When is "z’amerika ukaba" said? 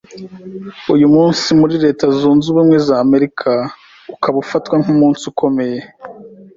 2.87-4.37